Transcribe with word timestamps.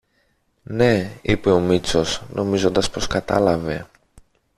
Ναι, 0.63 1.11
είπε 1.21 1.51
ο 1.51 1.59
Μήτσος 1.59 2.23
νομίζοντας 2.33 2.89
πως 2.89 3.07
κατάλαβε 3.07 3.87